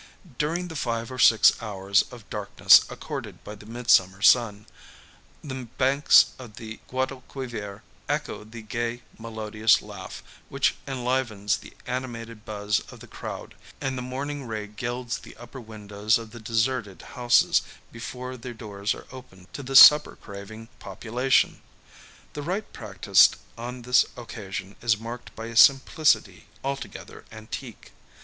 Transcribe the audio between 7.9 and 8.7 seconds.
echo the